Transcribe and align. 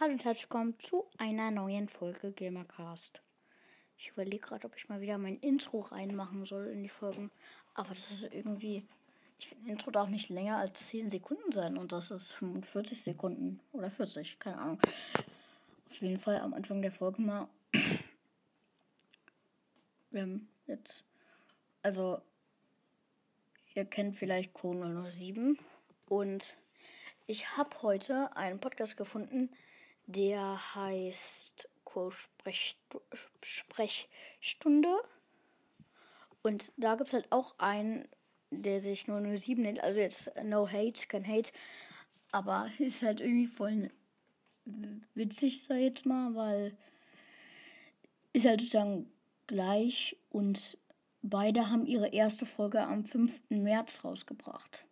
Hallo 0.00 0.14
und 0.14 0.24
herzlich 0.24 0.46
willkommen 0.46 0.76
zu 0.80 1.04
einer 1.18 1.52
neuen 1.52 1.88
Folge 1.88 2.32
Gamercast. 2.32 3.22
Ich 3.96 4.08
überlege 4.08 4.48
gerade, 4.48 4.66
ob 4.66 4.76
ich 4.76 4.88
mal 4.88 5.00
wieder 5.00 5.18
mein 5.18 5.38
Intro 5.38 5.82
reinmachen 5.82 6.46
soll 6.46 6.66
in 6.66 6.82
die 6.82 6.88
Folgen. 6.88 7.30
Aber 7.74 7.94
das 7.94 8.10
ist 8.10 8.24
irgendwie. 8.24 8.84
Ich 9.38 9.46
finde, 9.46 9.70
Intro 9.70 9.92
darf 9.92 10.08
nicht 10.08 10.30
länger 10.30 10.56
als 10.56 10.88
10 10.88 11.12
Sekunden 11.12 11.52
sein 11.52 11.78
und 11.78 11.92
das 11.92 12.10
ist 12.10 12.32
45 12.32 13.04
Sekunden 13.04 13.60
oder 13.70 13.88
40, 13.88 14.40
keine 14.40 14.58
Ahnung. 14.58 14.80
Auf 15.90 16.00
jeden 16.00 16.20
Fall 16.20 16.38
am 16.38 16.54
Anfang 16.54 16.82
der 16.82 16.90
Folge 16.90 17.22
mal. 17.22 17.46
Wir 20.10 20.22
haben 20.22 20.48
jetzt. 20.66 21.04
Also, 21.82 22.20
ihr 23.76 23.84
kennt 23.84 24.16
vielleicht 24.16 24.54
Code 24.54 25.08
007 25.12 25.56
und 26.08 26.52
ich 27.28 27.56
habe 27.56 27.80
heute 27.82 28.36
einen 28.36 28.58
Podcast 28.58 28.96
gefunden, 28.96 29.50
der 30.06 30.74
heißt 30.74 31.68
Sprechstunde. 33.42 34.96
Und 36.42 36.72
da 36.76 36.96
gibt 36.96 37.08
es 37.08 37.14
halt 37.14 37.30
auch 37.30 37.54
einen, 37.58 38.06
der 38.50 38.80
sich 38.80 39.04
007 39.04 39.62
nennt. 39.62 39.80
Also 39.80 40.00
jetzt 40.00 40.30
no 40.42 40.68
hate, 40.68 41.06
kein 41.08 41.26
hate. 41.26 41.52
Aber 42.32 42.68
ist 42.78 43.02
halt 43.02 43.20
irgendwie 43.20 43.46
voll 43.46 43.90
witzig, 45.14 45.62
sag 45.62 45.76
ich 45.76 45.84
jetzt 45.84 46.06
mal, 46.06 46.34
weil 46.34 46.76
ist 48.32 48.46
halt 48.46 48.60
sozusagen 48.60 49.10
gleich 49.46 50.16
und 50.30 50.78
beide 51.22 51.70
haben 51.70 51.86
ihre 51.86 52.08
erste 52.08 52.46
Folge 52.46 52.82
am 52.82 53.04
5. 53.04 53.50
März 53.50 54.02
rausgebracht. 54.04 54.84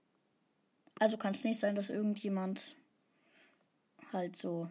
Also 1.00 1.16
kann 1.16 1.34
es 1.34 1.42
nicht 1.42 1.58
sein, 1.58 1.74
dass 1.74 1.90
irgendjemand 1.90 2.76
halt 4.12 4.36
so 4.36 4.68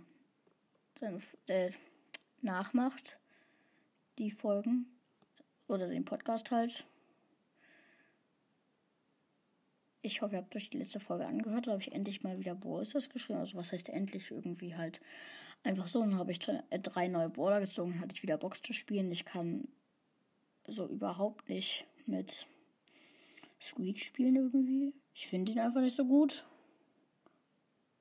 äh, 1.47 1.71
nachmacht, 2.41 3.17
die 4.17 4.31
Folgen 4.31 4.85
oder 5.67 5.87
den 5.87 6.05
Podcast 6.05 6.51
halt. 6.51 6.85
Ich 10.03 10.21
hoffe, 10.21 10.35
ihr 10.35 10.41
habt 10.41 10.55
euch 10.55 10.69
die 10.69 10.77
letzte 10.77 10.99
Folge 10.99 11.27
angehört. 11.27 11.67
Da 11.67 11.71
habe 11.71 11.81
ich 11.81 11.91
endlich 11.91 12.23
mal 12.23 12.39
wieder 12.39 12.55
Brawlers 12.55 13.09
geschrieben. 13.09 13.39
Also 13.39 13.57
was 13.57 13.71
heißt 13.71 13.89
endlich 13.89 14.31
irgendwie 14.31 14.75
halt 14.75 14.99
einfach 15.63 15.87
so. 15.87 15.99
Dann 16.01 16.17
habe 16.17 16.31
ich 16.31 16.47
äh, 16.47 16.79
drei 16.79 17.07
neue 17.07 17.29
Brawler 17.29 17.59
gezogen, 17.59 17.99
hatte 17.99 18.15
ich 18.15 18.23
wieder 18.23 18.37
Box 18.37 18.61
zu 18.61 18.73
spielen. 18.73 19.11
Ich 19.11 19.25
kann 19.25 19.67
so 20.67 20.87
überhaupt 20.87 21.49
nicht 21.49 21.85
mit 22.05 22.47
Squeak 23.61 23.99
spielen 23.99 24.35
irgendwie. 24.35 24.93
Ich 25.13 25.27
finde 25.27 25.51
ihn 25.51 25.59
einfach 25.59 25.81
nicht 25.81 25.95
so 25.95 26.05
gut. 26.05 26.45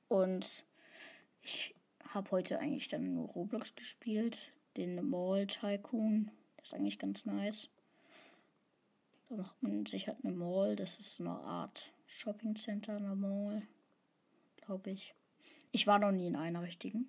Und 0.08 0.46
ich 1.42 1.74
habe 2.14 2.30
heute 2.30 2.58
eigentlich 2.58 2.88
dann 2.88 3.14
nur 3.14 3.28
Roblox 3.28 3.74
gespielt. 3.74 4.36
Den 4.76 5.08
Mall 5.08 5.46
Tycoon. 5.46 6.30
Das 6.56 6.66
ist 6.66 6.74
eigentlich 6.74 6.98
ganz 6.98 7.24
nice. 7.24 7.68
Da 9.28 9.36
macht 9.36 9.62
man 9.62 9.86
sich 9.86 10.08
halt 10.08 10.18
eine 10.24 10.34
Mall. 10.34 10.76
Das 10.76 10.98
ist 10.98 11.16
so 11.16 11.24
eine 11.24 11.32
Art 11.32 11.92
Shopping 12.06 12.56
Center, 12.56 12.96
eine 12.96 13.14
Mall. 13.14 13.62
Glaube 14.64 14.90
ich. 14.90 15.14
Ich 15.72 15.86
war 15.86 15.98
noch 15.98 16.12
nie 16.12 16.26
in 16.26 16.36
einer 16.36 16.62
richtigen. 16.62 17.08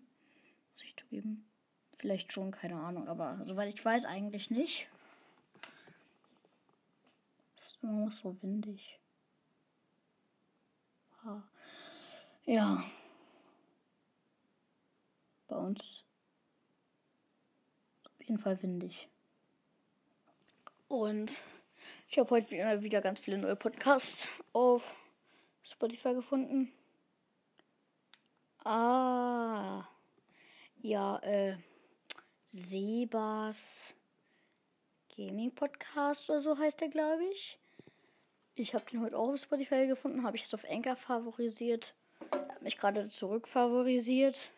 Muss 0.73 0.83
ich 0.83 0.95
zugeben. 0.95 1.45
Vielleicht 1.97 2.31
schon, 2.31 2.51
keine 2.51 2.75
Ahnung. 2.75 3.07
Aber 3.07 3.39
soweit 3.45 3.73
ich 3.73 3.83
weiß, 3.83 4.05
eigentlich 4.05 4.49
nicht. 4.49 4.87
Es 7.57 7.67
ist 7.67 7.83
noch 7.83 8.11
so 8.11 8.41
windig. 8.41 8.99
Ja. 12.45 12.83
Bei 15.51 15.57
uns 15.57 16.05
auf 18.05 18.25
jeden 18.25 18.39
Fall 18.39 18.63
windig. 18.63 19.09
Und 20.87 21.29
ich 22.07 22.17
habe 22.17 22.29
heute 22.29 22.81
wieder 22.81 23.01
ganz 23.01 23.19
viele 23.19 23.37
neue 23.37 23.57
Podcasts 23.57 24.29
auf 24.53 24.81
Spotify 25.61 26.13
gefunden. 26.13 26.71
Ah. 28.63 29.85
Ja, 30.81 31.17
äh. 31.17 31.57
Sebas 32.45 33.93
Gaming 35.17 35.53
Podcast 35.53 36.29
oder 36.29 36.39
so 36.41 36.57
heißt 36.57 36.79
der, 36.79 36.87
glaube 36.87 37.25
ich. 37.25 37.59
Ich 38.55 38.73
habe 38.73 38.85
den 38.89 39.01
heute 39.01 39.17
auch 39.17 39.33
auf 39.33 39.39
Spotify 39.41 39.85
gefunden, 39.85 40.23
habe 40.23 40.37
ich 40.37 40.43
jetzt 40.43 40.53
auf 40.53 40.63
Anchor 40.63 40.95
favorisiert. 40.95 41.93
Er 42.31 42.47
hat 42.47 42.61
mich 42.61 42.77
gerade 42.77 43.09
zurück 43.09 43.49
favorisiert. 43.49 44.49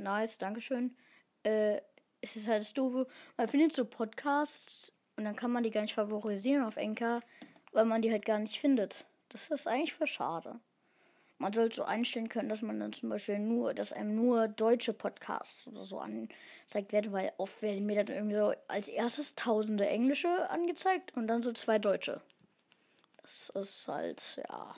Nice, 0.00 0.38
Dankeschön. 0.38 0.96
Äh, 1.42 1.80
es 2.22 2.36
ist 2.36 2.48
halt 2.48 2.62
das 2.62 2.72
Doofe. 2.72 3.06
Man 3.36 3.48
findet 3.48 3.74
so 3.74 3.84
Podcasts 3.84 4.92
und 5.16 5.24
dann 5.24 5.36
kann 5.36 5.52
man 5.52 5.62
die 5.62 5.70
gar 5.70 5.82
nicht 5.82 5.94
favorisieren 5.94 6.64
auf 6.64 6.76
Anchor, 6.76 7.20
weil 7.72 7.84
man 7.84 8.02
die 8.02 8.10
halt 8.10 8.24
gar 8.24 8.38
nicht 8.38 8.58
findet. 8.58 9.04
Das 9.28 9.48
ist 9.48 9.66
eigentlich 9.66 9.94
für 9.94 10.06
schade. 10.06 10.58
Man 11.38 11.52
sollte 11.52 11.76
so 11.76 11.84
einstellen 11.84 12.28
können, 12.28 12.48
dass 12.48 12.60
man 12.60 12.80
dann 12.80 12.92
zum 12.92 13.08
Beispiel 13.08 13.38
nur, 13.38 13.72
dass 13.72 13.92
einem 13.92 14.14
nur 14.14 14.48
deutsche 14.48 14.92
Podcasts 14.92 15.66
oder 15.66 15.84
so 15.84 15.98
angezeigt 15.98 16.92
werden, 16.92 17.12
weil 17.12 17.32
oft 17.38 17.62
werden 17.62 17.86
mir 17.86 18.02
dann 18.04 18.14
irgendwie 18.14 18.36
so 18.36 18.54
als 18.68 18.88
erstes 18.88 19.34
tausende 19.34 19.86
englische 19.86 20.50
angezeigt 20.50 21.16
und 21.16 21.28
dann 21.28 21.42
so 21.42 21.52
zwei 21.52 21.78
deutsche. 21.78 22.20
Das 23.22 23.50
ist 23.50 23.88
halt, 23.88 24.20
ja, 24.48 24.74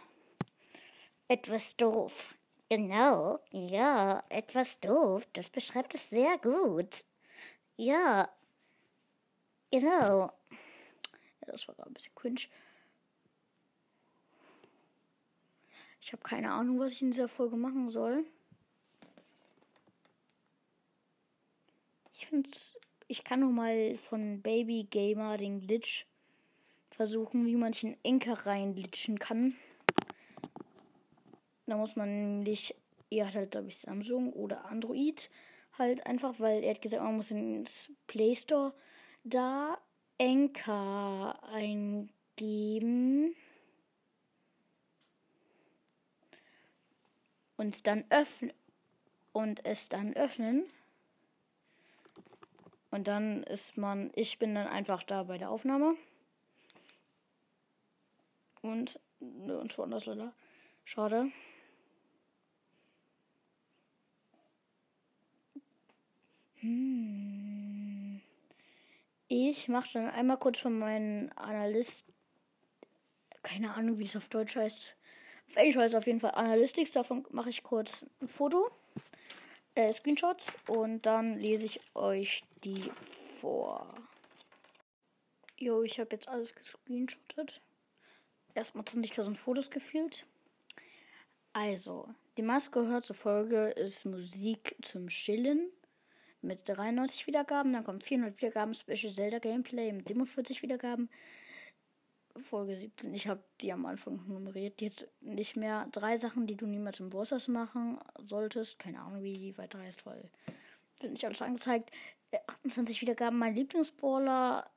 etwas 1.28 1.77
doof. 1.77 2.37
Genau, 2.75 3.38
ja, 3.50 4.25
etwas 4.31 4.81
doof. 4.81 5.27
Das 5.34 5.50
beschreibt 5.50 5.94
es 5.94 6.09
sehr 6.09 6.38
gut. 6.38 7.05
Ja, 7.77 8.31
genau. 9.71 10.33
Ja, 10.50 11.47
das 11.49 11.69
war 11.69 11.75
gerade 11.75 11.91
ein 11.91 11.93
bisschen 11.93 12.15
cringe. 12.15 12.41
Ich 16.00 16.12
habe 16.15 16.22
keine 16.22 16.50
Ahnung, 16.50 16.78
was 16.78 16.94
ich 16.94 17.03
in 17.03 17.10
dieser 17.10 17.28
Folge 17.28 17.56
machen 17.56 17.91
soll. 17.91 18.25
Ich 22.15 22.27
finde, 22.27 22.49
ich 23.06 23.22
kann 23.22 23.41
nur 23.41 23.53
mal 23.53 23.99
von 23.99 24.41
Baby 24.41 24.84
Gamer 24.84 25.37
den 25.37 25.60
Glitch 25.60 26.06
versuchen, 26.89 27.44
wie 27.44 27.56
man 27.56 27.75
sich 27.75 27.84
in 27.84 27.99
Enker 28.03 28.47
reinglitschen 28.47 29.19
kann. 29.19 29.59
Da 31.72 31.78
muss 31.78 31.97
man 31.97 32.34
nämlich, 32.34 32.75
er 33.09 33.28
hat 33.28 33.34
halt, 33.34 33.53
glaube 33.53 33.69
ich, 33.69 33.78
Samsung 33.78 34.31
oder 34.34 34.66
Android 34.66 35.31
halt 35.78 36.05
einfach, 36.06 36.38
weil 36.38 36.62
er 36.62 36.75
hat 36.75 36.83
gesagt, 36.83 37.03
man 37.03 37.16
muss 37.16 37.31
ins 37.31 37.91
Play 38.06 38.37
Store 38.37 38.75
da 39.25 39.78
Enker 40.19 41.43
eingeben. 41.50 43.34
Und 47.56 47.87
dann 47.87 48.04
öffnen. 48.10 48.53
Und 49.33 49.65
es 49.65 49.89
dann 49.89 50.12
öffnen. 50.15 50.65
Und 52.91 53.09
dann 53.09 53.44
ist 53.44 53.78
man, 53.78 54.10
ich 54.15 54.39
bin 54.39 54.54
dann 54.54 54.66
einfach 54.66 55.04
da 55.04 55.22
bei 55.22 55.39
der 55.39 55.50
Aufnahme. 55.50 55.97
Und, 58.60 59.00
und 59.21 59.72
schon 59.72 59.91
das 59.91 60.04
leider. 60.04 60.34
Schade. 60.84 61.33
Hm. 66.62 68.21
Ich 69.27 69.69
mache 69.69 69.95
dann 69.95 70.11
einmal 70.11 70.37
kurz 70.37 70.61
von 70.61 70.78
meinen 70.78 71.33
Analyst. 71.33 72.05
Keine 73.43 73.75
Ahnung, 73.75 73.99
wie 73.99 74.05
es 74.05 74.15
auf 74.15 74.28
Deutsch 74.28 74.55
heißt. 74.55 74.95
Auf 75.49 75.56
Englisch 75.56 75.77
heißt 75.77 75.95
es 75.95 75.99
auf 75.99 76.06
jeden 76.06 76.21
Fall 76.21 76.33
Analytics. 76.33 76.93
Davon 76.93 77.27
mache 77.31 77.51
ich 77.51 77.62
kurz 77.65 78.06
ein 78.21 78.28
Foto. 78.28 78.71
Äh, 79.75 79.93
Screenshots. 79.93 80.47
Und 80.69 81.04
dann 81.04 81.39
lese 81.39 81.65
ich 81.65 81.81
euch 81.95 82.45
die 82.63 82.92
vor. 83.41 83.92
Jo, 85.59 85.83
ich 85.83 85.98
habe 85.98 86.10
jetzt 86.13 86.28
alles 86.28 86.54
gescreenshottet. 86.54 87.60
Erstmal 88.54 88.84
20.000 88.84 89.36
Fotos 89.36 89.71
gefehlt. 89.71 90.27
Also, 91.53 92.09
die 92.36 92.42
Maske 92.42 92.81
gehört 92.81 93.07
zur 93.07 93.16
Folge 93.16 93.71
ist 93.71 94.04
Musik 94.04 94.77
zum 94.83 95.09
Chillen 95.09 95.72
mit 96.42 96.68
93 96.68 97.27
Wiedergaben. 97.27 97.72
Dann 97.72 97.84
kommen 97.84 98.00
400 98.00 98.36
Wiedergaben 98.36 98.74
Special 98.74 99.12
Zelda 99.12 99.39
Gameplay 99.39 99.92
mit 99.92 100.09
47 100.09 100.62
Wiedergaben. 100.62 101.09
Folge 102.41 102.77
17. 102.77 103.12
Ich 103.15 103.28
habe 103.28 103.42
die 103.60 103.72
am 103.72 103.84
Anfang 103.86 104.27
nummeriert. 104.27 104.80
Jetzt 104.80 105.06
nicht 105.21 105.56
mehr. 105.56 105.89
Drei 105.92 106.16
Sachen, 106.16 106.47
die 106.47 106.56
du 106.56 106.66
niemals 106.66 107.00
im 107.00 107.10
Bosses 107.10 107.48
machen 107.48 107.98
solltest. 108.18 108.78
Keine 108.78 109.00
Ahnung, 109.00 109.22
wie 109.22 109.34
die 109.34 109.59
weiter 109.59 109.78
heißt, 109.78 110.06
weil 110.06 110.30
wird 111.00 111.12
nicht 111.12 111.24
alles 111.24 111.42
angezeigt. 111.42 111.91
28 112.47 112.97
äh, 112.97 113.00
Wiedergaben. 113.03 113.38
Mein 113.38 113.54
Lieblingsbrawler. 113.54 114.71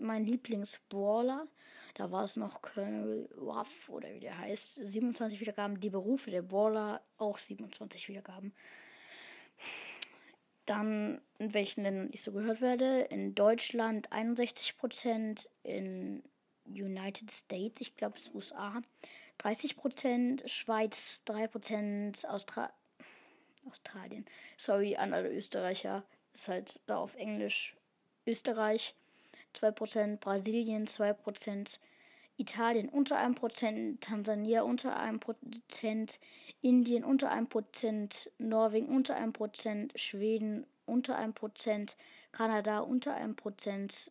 Mein 0.00 0.24
Lieblingsbrawler. 0.24 1.48
Da 1.94 2.12
war 2.12 2.24
es 2.24 2.36
noch 2.36 2.62
Colonel 2.62 3.28
Ruff 3.36 3.88
oder 3.88 4.12
wie 4.14 4.20
der 4.20 4.38
heißt. 4.38 4.76
27 4.76 5.40
Wiedergaben. 5.40 5.80
Die 5.80 5.90
Berufe 5.90 6.30
der 6.30 6.42
Brawler 6.42 7.02
auch 7.18 7.38
27 7.38 8.08
Wiedergaben. 8.08 8.54
Dann, 10.70 11.20
in 11.40 11.52
welchen 11.52 11.82
Ländern 11.82 12.10
ich 12.12 12.22
so 12.22 12.30
gehört 12.30 12.60
werde. 12.60 13.00
In 13.10 13.34
Deutschland 13.34 14.08
61%, 14.12 15.48
in 15.64 16.22
United 16.64 17.28
States, 17.32 17.80
ich 17.80 17.96
glaube 17.96 18.18
es 18.18 18.32
USA, 18.32 18.80
30%, 19.40 20.46
Schweiz 20.46 21.22
3%, 21.26 22.24
Austra 22.24 22.70
Australien, 23.68 24.24
sorry 24.56 24.94
an 24.94 25.12
alle 25.12 25.28
Österreicher, 25.32 26.04
ist 26.34 26.46
halt 26.46 26.78
da 26.86 26.98
auf 26.98 27.16
Englisch 27.16 27.76
Österreich 28.24 28.94
2%, 29.56 30.18
Brasilien 30.18 30.86
2%, 30.86 31.78
Italien 32.36 32.88
unter 32.88 33.18
1%, 33.18 33.98
Tansania 34.00 34.62
unter 34.62 34.96
1%, 34.96 36.18
Indien 36.62 37.04
unter 37.04 37.32
1%, 37.32 38.30
Norwegen 38.38 38.94
unter 38.94 39.16
1%, 39.16 39.96
Schweden 39.96 40.66
unter 40.86 41.18
1%, 41.18 41.94
Kanada 42.32 42.80
unter 42.80 43.16
1%, 43.16 44.10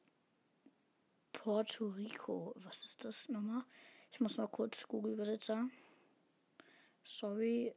Puerto 1.34 1.88
Rico, 1.88 2.56
was 2.58 2.84
ist 2.86 3.04
das 3.04 3.30
nochmal? 3.30 3.64
Ich 4.12 4.20
muss 4.20 4.38
mal 4.38 4.48
kurz 4.48 4.88
Google 4.88 5.14
Übersetzer. 5.14 5.70
Sorry. 7.04 7.74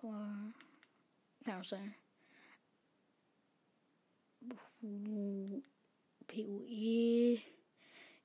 Kann 0.00 1.60
auch 1.60 1.64
sein. 1.64 1.94
PUE, 6.28 7.40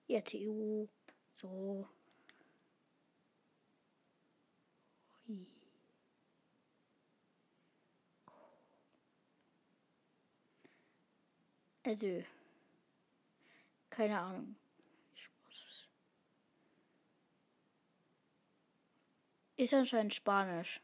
RTU, 0.08 0.88
so. 1.34 1.88
Also, 11.86 12.24
keine 13.90 14.20
Ahnung. 14.20 14.56
Ist 19.58 19.74
anscheinend 19.74 20.14
Spanisch. 20.14 20.80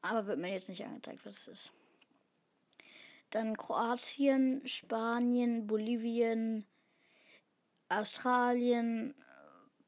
Aber 0.00 0.26
wird 0.26 0.38
mir 0.38 0.52
jetzt 0.52 0.68
nicht 0.68 0.84
angezeigt, 0.84 1.24
was 1.24 1.36
es 1.38 1.48
ist. 1.48 1.72
Dann 3.32 3.56
Kroatien, 3.56 4.62
Spanien, 4.68 5.66
Bolivien, 5.66 6.66
Australien, 7.88 9.14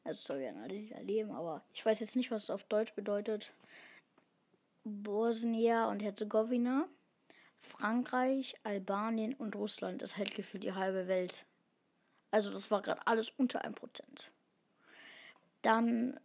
Also 0.02 0.20
sorry 0.22 0.48
an 0.48 0.58
alle, 0.58 0.80
die 0.80 0.88
da 0.88 1.34
aber 1.34 1.62
ich 1.72 1.86
weiß 1.86 2.00
jetzt 2.00 2.16
nicht, 2.16 2.32
was 2.32 2.42
es 2.44 2.50
auf 2.50 2.64
Deutsch 2.64 2.92
bedeutet. 2.94 3.52
Bosnien 4.82 5.84
und 5.84 6.00
Herzegowina, 6.00 6.88
Frankreich, 7.60 8.56
Albanien 8.64 9.34
und 9.34 9.54
Russland. 9.54 10.02
Das 10.02 10.16
hält 10.16 10.34
gefühlt 10.34 10.64
die 10.64 10.72
halbe 10.72 11.06
Welt. 11.06 11.44
Also 12.32 12.50
das 12.52 12.68
war 12.72 12.82
gerade 12.82 13.06
alles 13.06 13.30
unter 13.36 13.64
1%. 13.64 13.74
Dann, 15.62 16.18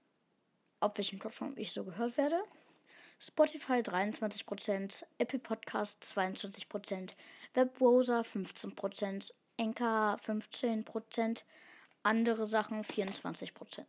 auf 0.86 0.98
welchen 0.98 1.20
Plattformen 1.20 1.58
ich 1.58 1.72
so 1.72 1.84
gehört 1.84 2.18
werde. 2.18 2.42
Spotify 3.20 3.80
23%, 3.80 5.04
Apple 5.18 5.40
Podcast 5.40 6.04
22%, 6.04 7.12
Webbrowser 7.54 8.22
15%, 8.22 9.34
Anchor 9.58 10.20
15%, 10.26 11.44
andere 12.04 12.48
Sachen 12.48 12.84
24%. 12.84 13.86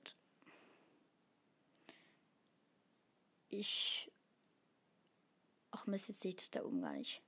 Ich 3.49 4.11
Ach 5.79 5.87
Mist, 5.87 6.09
jetzt 6.09 6.21
sehe 6.21 6.31
ich 6.31 6.37
das 6.37 6.51
da 6.51 6.65
oben 6.65 6.81
gar 6.81 6.93
nicht. 6.93 7.21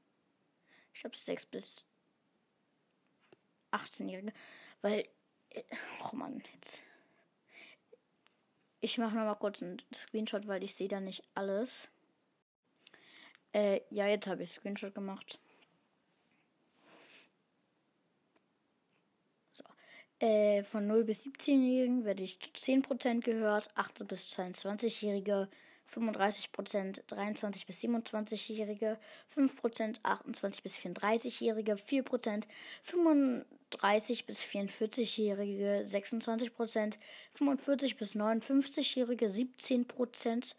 Ich 0.95 1.05
habe 1.05 1.15
6 1.15 1.47
bis 1.47 1.85
18-Jährige. 3.73 4.33
Weil. 4.81 5.07
Oh 6.03 6.17
Mann, 6.17 6.43
jetzt. 6.55 6.81
Ich 8.81 8.97
mache 8.99 9.15
nochmal 9.17 9.37
kurz 9.37 9.63
einen 9.63 9.83
Screenshot, 9.93 10.47
weil 10.47 10.63
ich 10.63 10.75
sehe 10.75 10.89
da 10.89 11.01
nicht 11.01 11.25
alles. 11.35 11.89
Äh, 13.53 13.81
ja, 13.91 14.07
jetzt 14.07 14.27
habe 14.27 14.45
ich 14.45 14.53
Screenshot 14.53 14.95
gemacht. 14.95 15.41
So. 19.53 19.65
Äh, 20.21 20.63
von 20.63 20.87
0 20.87 21.05
bis 21.05 21.21
17-Jährigen 21.23 22.05
werde 22.05 22.23
ich 22.23 22.39
10% 22.39 23.21
gehört, 23.23 23.69
18 23.75 24.07
bis 24.07 24.33
22-Jährige 24.33 25.49
35%, 25.95 27.03
23 27.07 27.67
bis 27.67 27.81
27-Jährige, 27.81 28.99
5%, 29.37 29.99
28 30.03 30.63
bis 30.63 30.77
34-Jährige, 30.77 31.75
4%, 31.75 32.45
35 32.85 34.27
bis 34.27 34.43
44-Jährige, 34.43 35.87
26%, 35.89 36.95
45 37.35 37.97
bis 37.97 38.15
59-Jährige, 38.15 39.27
17% 39.27 40.55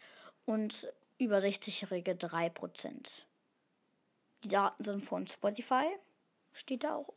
und 0.46 0.92
über 1.18 1.38
60-Jährige 1.38 2.12
3%. 2.12 3.10
Die 4.42 4.48
Daten 4.48 4.84
sind 4.84 5.04
von 5.04 5.26
Spotify, 5.26 5.86
steht 6.52 6.84
da 6.84 6.96
auch. 6.96 7.12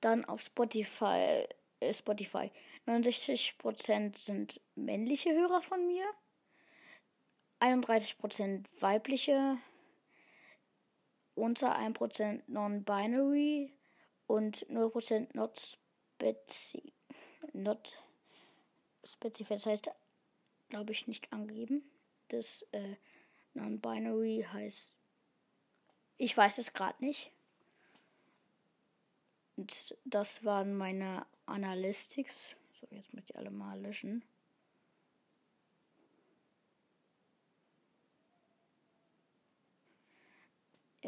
Dann 0.00 0.24
auf 0.24 0.40
Spotify, 0.40 1.44
äh 1.80 1.92
Spotify 1.92 2.50
69% 2.86 4.16
sind 4.16 4.60
männliche 4.76 5.32
Hörer 5.32 5.60
von 5.62 5.86
mir. 5.86 6.04
31% 7.60 8.64
weibliche, 8.80 9.58
unter 11.34 11.76
1% 11.76 12.42
non-binary 12.46 13.72
und 14.26 14.66
0% 14.68 15.28
not 15.34 15.58
speci 15.58 16.92
not 17.52 17.92
specified. 19.04 19.58
Das 19.58 19.66
heißt, 19.66 19.90
glaube 20.68 20.92
ich, 20.92 21.06
nicht 21.06 21.32
angegeben. 21.32 21.82
Das 22.28 22.64
äh, 22.72 22.96
non-binary 23.54 24.46
heißt, 24.52 24.92
ich 26.18 26.36
weiß 26.36 26.58
es 26.58 26.72
gerade 26.72 27.02
nicht. 27.04 27.30
Und 29.56 29.96
das 30.04 30.44
waren 30.44 30.76
meine 30.76 31.26
Analytics. 31.46 32.54
So, 32.80 32.86
jetzt 32.90 33.12
möchte 33.12 33.32
ich 33.32 33.38
alle 33.38 33.50
mal 33.50 33.80
löschen. 33.80 34.22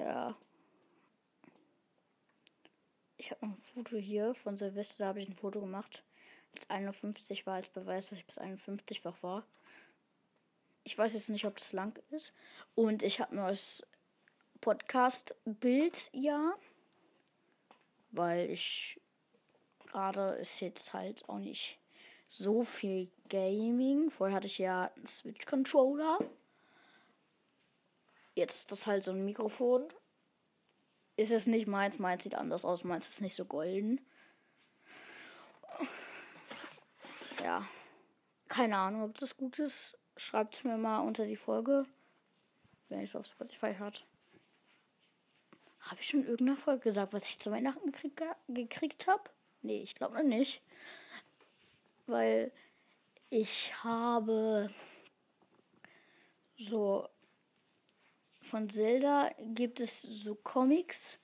Ja. 0.00 0.34
Ich 3.18 3.30
habe 3.30 3.42
ein 3.44 3.62
Foto 3.74 3.96
hier 3.98 4.34
von 4.34 4.56
Silvester, 4.56 4.96
da 4.98 5.08
habe 5.08 5.20
ich 5.20 5.28
ein 5.28 5.36
Foto 5.36 5.60
gemacht. 5.60 6.02
Als 6.54 6.70
51 6.70 7.46
war 7.46 7.56
als 7.56 7.68
Beweis, 7.68 8.08
dass 8.08 8.18
ich 8.18 8.26
bis 8.26 8.38
51-fach 8.38 9.22
war. 9.22 9.44
Ich 10.84 10.96
weiß 10.96 11.12
jetzt 11.12 11.28
nicht, 11.28 11.44
ob 11.44 11.58
das 11.58 11.74
lang 11.74 12.02
ist. 12.10 12.32
Und 12.74 13.02
ich 13.02 13.20
habe 13.20 13.32
ein 13.32 13.36
neues 13.36 13.86
Podcast-Bild, 14.62 16.10
ja. 16.12 16.54
Weil 18.10 18.50
ich 18.50 18.98
gerade 19.86 20.30
ist 20.36 20.60
jetzt 20.60 20.94
halt 20.94 21.28
auch 21.28 21.38
nicht 21.38 21.78
so 22.28 22.64
viel 22.64 23.10
Gaming. 23.28 24.10
Vorher 24.10 24.36
hatte 24.36 24.46
ich 24.46 24.56
ja 24.56 24.90
einen 24.96 25.06
Switch-Controller. 25.06 26.18
Jetzt 28.40 28.56
ist 28.56 28.72
das 28.72 28.86
halt 28.86 29.04
so 29.04 29.10
ein 29.10 29.26
Mikrofon. 29.26 29.86
Ist 31.16 31.30
es 31.30 31.46
nicht 31.46 31.66
meins, 31.66 31.98
meins 31.98 32.22
sieht 32.22 32.34
anders 32.34 32.64
aus, 32.64 32.84
meins 32.84 33.06
ist 33.06 33.20
nicht 33.20 33.36
so 33.36 33.44
golden. 33.44 34.00
Ja. 37.44 37.68
Keine 38.48 38.78
Ahnung, 38.78 39.02
ob 39.02 39.18
das 39.18 39.36
gut 39.36 39.58
ist. 39.58 39.98
Schreibt 40.16 40.54
es 40.54 40.64
mir 40.64 40.78
mal 40.78 41.00
unter 41.00 41.26
die 41.26 41.36
Folge, 41.36 41.84
wenn 42.88 43.00
ich 43.00 43.10
es 43.10 43.16
auf 43.16 43.26
Spotify 43.26 43.74
hört. 43.74 44.06
Habe 45.80 46.00
ich 46.00 46.08
schon 46.08 46.20
in 46.20 46.28
irgendeiner 46.28 46.56
Folge 46.56 46.84
gesagt, 46.84 47.12
was 47.12 47.24
ich 47.24 47.38
zu 47.40 47.50
Weihnachten 47.50 47.92
gekrieg, 47.92 48.22
gekriegt 48.48 49.06
habe? 49.06 49.24
Nee, 49.60 49.82
ich 49.82 49.94
glaube 49.94 50.14
noch 50.14 50.22
nicht. 50.22 50.62
Weil 52.06 52.52
ich 53.28 53.74
habe 53.84 54.72
so 56.56 57.06
von 58.50 58.68
Zelda 58.68 59.30
gibt 59.38 59.80
es 59.80 60.02
so 60.02 60.34
Comics 60.34 61.18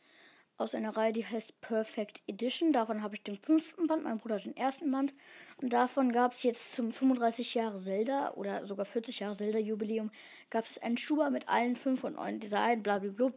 aus 0.57 0.75
einer 0.75 0.97
Reihe, 0.97 1.13
die 1.13 1.27
heißt 1.27 1.61
Perfect 1.61 2.23
Edition. 2.27 2.73
Davon 2.73 3.03
habe 3.03 3.17
ich 3.17 3.23
den 3.23 3.37
fünften 3.37 3.89
Band, 3.89 4.05
mein 4.05 4.19
Bruder 4.19 4.39
den 4.39 4.57
ersten 4.57 4.91
Band. 4.91 5.13
Und 5.61 5.73
davon 5.73 6.13
gab 6.13 6.33
es 6.33 6.45
jetzt 6.45 6.73
zum 6.75 6.93
35 6.93 7.55
Jahre 7.55 7.81
Zelda 7.81 8.33
oder 8.35 8.65
sogar 8.67 8.87
40 8.87 9.19
Jahre 9.19 9.37
Zelda 9.37 9.59
Jubiläum 9.59 10.11
gab 10.51 10.65
es 10.65 10.79
einen 10.79 10.97
Schuber 10.97 11.31
mit 11.31 11.49
allen 11.49 11.77
fünf 11.77 12.05
und 12.05 12.15
neun 12.15 12.41
Design, 12.41 12.83
blablabla. 12.83 13.33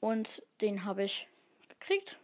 Und 0.00 0.42
den 0.60 0.84
habe 0.84 1.04
ich 1.04 1.28
gekriegt. 1.68 2.18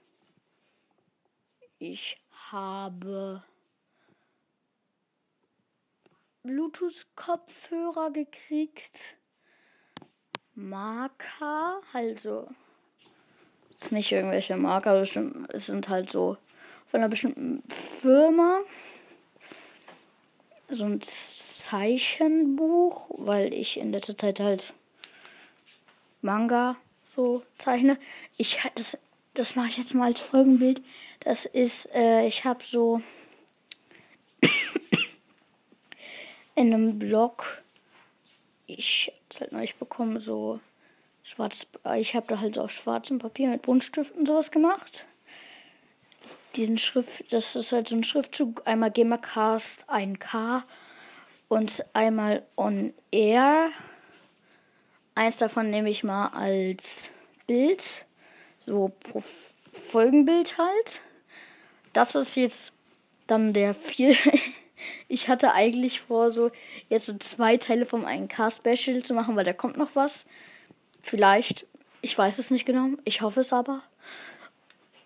Ich 1.78 2.20
habe 2.50 3.42
Bluetooth-Kopfhörer 6.44 8.10
gekriegt. 8.10 9.17
Marker, 10.58 11.80
also 11.92 12.48
ist 13.80 13.92
nicht 13.92 14.10
irgendwelche 14.10 14.56
Marker, 14.56 15.00
es 15.00 15.66
sind 15.66 15.88
halt 15.88 16.10
so 16.10 16.36
von 16.90 17.00
einer 17.00 17.08
bestimmten 17.08 17.62
Firma. 18.00 18.58
So 20.68 20.84
ein 20.84 21.00
Zeichenbuch, 21.00 23.06
weil 23.10 23.54
ich 23.54 23.78
in 23.78 23.92
letzter 23.92 24.18
Zeit 24.18 24.40
halt 24.40 24.74
Manga 26.22 26.74
so 27.14 27.44
zeichne. 27.58 27.96
Ich 28.36 28.58
das 28.74 28.98
das 29.34 29.54
mache 29.54 29.68
ich 29.68 29.78
jetzt 29.78 29.94
mal 29.94 30.06
als 30.06 30.18
Folgenbild. 30.18 30.82
Das 31.20 31.46
ist 31.46 31.88
äh, 31.94 32.26
ich 32.26 32.44
habe 32.44 32.64
so 32.64 33.00
in 36.56 36.74
einem 36.74 36.98
Blog 36.98 37.62
ich 38.68 39.12
hab's 39.24 39.40
halt 39.40 39.50
neulich 39.50 39.74
bekommen 39.74 40.20
so 40.20 40.60
schwarz 41.24 41.66
ich 41.96 42.14
habe 42.14 42.26
da 42.28 42.38
halt 42.38 42.54
so 42.54 42.62
auf 42.62 42.70
schwarzem 42.70 43.18
Papier 43.18 43.48
mit 43.48 43.62
Buntstiften 43.62 44.24
sowas 44.24 44.52
gemacht 44.52 45.04
diesen 46.58 46.78
Schrift, 46.78 47.32
das 47.32 47.56
ist 47.56 47.72
halt 47.72 47.88
so 47.88 47.96
ein 47.96 48.04
Schriftzug, 48.04 48.62
einmal 48.66 48.90
Gamercast 48.90 49.88
1K 49.88 50.62
und 51.48 51.84
einmal 51.92 52.44
On 52.56 52.92
Air. 53.10 53.70
Eins 55.14 55.38
davon 55.38 55.70
nehme 55.70 55.90
ich 55.90 56.04
mal 56.04 56.28
als 56.28 57.10
Bild, 57.46 58.04
so 58.58 58.92
pro 59.04 59.22
Folgenbild 59.72 60.58
halt. 60.58 61.00
Das 61.92 62.14
ist 62.14 62.36
jetzt 62.36 62.72
dann 63.26 63.52
der 63.52 63.74
vier. 63.74 64.16
ich 65.08 65.28
hatte 65.28 65.52
eigentlich 65.52 66.00
vor, 66.00 66.30
so 66.30 66.50
jetzt 66.88 67.06
so 67.06 67.16
zwei 67.18 67.56
Teile 67.56 67.86
vom 67.86 68.04
1K-Special 68.04 69.02
zu 69.02 69.14
machen, 69.14 69.36
weil 69.36 69.44
da 69.44 69.52
kommt 69.52 69.76
noch 69.76 69.94
was. 69.94 70.26
Vielleicht, 71.02 71.66
ich 72.00 72.16
weiß 72.16 72.38
es 72.38 72.50
nicht 72.50 72.66
genau, 72.66 72.90
ich 73.04 73.20
hoffe 73.20 73.40
es 73.40 73.52
aber. 73.52 73.82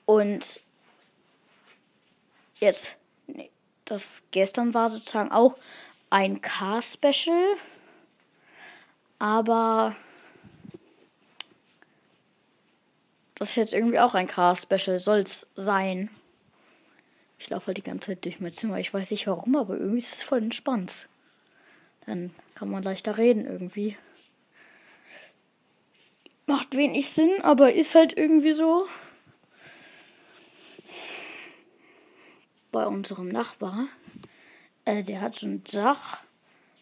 Und 0.04 0.60
jetzt, 2.58 2.96
nee, 3.26 3.50
das 3.84 4.22
gestern 4.30 4.74
war 4.74 4.90
sozusagen 4.90 5.32
auch 5.32 5.56
ein 6.10 6.40
Car-Special. 6.40 7.56
Aber 9.18 9.96
das 13.34 13.50
ist 13.50 13.56
jetzt 13.56 13.72
irgendwie 13.72 14.00
auch 14.00 14.14
ein 14.14 14.26
Car-Special, 14.26 14.98
soll 14.98 15.20
es 15.20 15.46
sein. 15.56 16.10
Ich 17.42 17.50
laufe 17.50 17.66
halt 17.66 17.76
die 17.76 17.82
ganze 17.82 18.06
Zeit 18.06 18.24
durch 18.24 18.40
mein 18.40 18.52
Zimmer. 18.52 18.78
Ich 18.78 18.94
weiß 18.94 19.10
nicht 19.10 19.26
warum, 19.26 19.56
aber 19.56 19.76
irgendwie 19.76 19.98
ist 19.98 20.14
es 20.14 20.22
voll 20.22 20.38
entspannt. 20.38 21.08
Dann 22.06 22.30
kann 22.54 22.70
man 22.70 22.82
leichter 22.82 23.18
reden 23.18 23.44
irgendwie. 23.44 23.96
Macht 26.46 26.76
wenig 26.76 27.10
Sinn, 27.10 27.40
aber 27.42 27.72
ist 27.72 27.94
halt 27.94 28.16
irgendwie 28.16 28.52
so. 28.52 28.86
bei 32.72 32.86
unserem 32.86 33.28
Nachbar. 33.28 33.86
Äh, 34.84 35.04
der 35.04 35.20
hat 35.20 35.36
so 35.36 35.46
ein 35.46 35.62
Dach. 35.64 36.18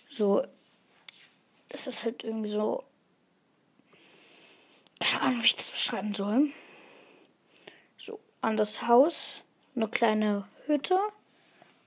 So. 0.08 0.46
Das 1.68 1.86
ist 1.86 2.04
halt 2.04 2.24
irgendwie 2.24 2.48
so. 2.48 2.84
Keine 5.00 5.20
Ahnung, 5.20 5.42
wie 5.42 5.46
ich 5.46 5.56
das 5.56 5.70
beschreiben 5.70 6.14
soll. 6.14 6.50
So, 7.98 8.20
an 8.40 8.56
das 8.56 8.86
Haus. 8.86 9.42
Eine 9.76 9.88
kleine 9.88 10.48
Hütte. 10.66 10.98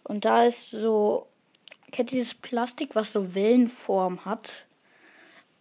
Und 0.04 0.26
da 0.26 0.46
ist 0.46 0.72
so. 0.72 1.28
Kennt 1.92 2.12
dieses 2.12 2.34
Plastik, 2.34 2.96
was 2.96 3.14
so 3.14 3.36
Wellenform 3.36 4.26
hat? 4.26 4.66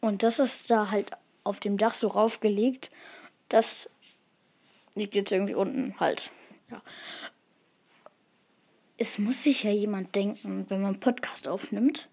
Und 0.00 0.22
das 0.22 0.38
ist 0.38 0.70
da 0.70 0.90
halt 0.90 1.10
auf 1.44 1.60
dem 1.60 1.76
Dach 1.76 1.92
so 1.92 2.08
raufgelegt. 2.08 2.90
Das 3.50 3.90
liegt 4.94 5.14
jetzt 5.14 5.30
irgendwie 5.30 5.54
unten 5.54 6.00
halt. 6.00 6.30
Ja 6.70 6.80
es 9.02 9.18
muss 9.18 9.42
sich 9.42 9.64
ja 9.64 9.72
jemand 9.72 10.14
denken, 10.14 10.66
wenn 10.68 10.80
man 10.80 10.92
einen 10.92 11.00
Podcast 11.00 11.48
aufnimmt 11.48 12.08